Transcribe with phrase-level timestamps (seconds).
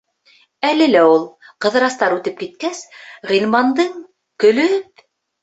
[0.69, 1.21] Әле лә ул,
[1.65, 2.81] Ҡыҙырастар үтеп киткәс,
[3.33, 3.93] Ғилмандың,
[4.47, 5.07] көлөп: